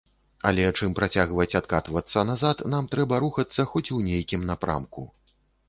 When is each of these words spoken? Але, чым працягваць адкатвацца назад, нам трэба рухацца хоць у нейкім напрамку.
Але, 0.51 0.63
чым 0.79 0.95
працягваць 0.99 1.55
адкатвацца 1.59 2.25
назад, 2.31 2.65
нам 2.77 2.89
трэба 2.97 3.21
рухацца 3.27 3.69
хоць 3.77 3.87
у 3.99 4.03
нейкім 4.11 4.51
напрамку. 4.51 5.09